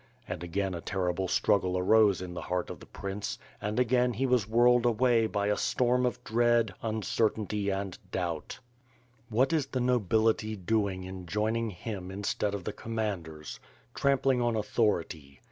[0.27, 4.25] And again a terrible struggle arose in the heart of the Prince and again he
[4.25, 8.57] was whirled away by a storm of dread, uncertainty and doubt.
[9.31, 13.59] WTiat is the nobility doing in joining him instead of the commanders.
[13.93, 15.39] Trampling on authority.